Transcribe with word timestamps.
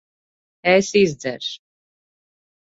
Es 0.73 0.87
izdzeršu. 1.01 1.55